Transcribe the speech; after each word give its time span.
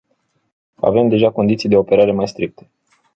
Avem 0.79 1.07
deja 1.07 1.31
condiții 1.31 1.69
de 1.69 1.77
operare 1.77 2.11
mai 2.11 2.27
stricte. 2.27 2.69